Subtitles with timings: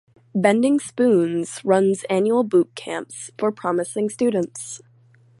[0.33, 4.81] Bending Spoons runs annual bootcamps for promising students.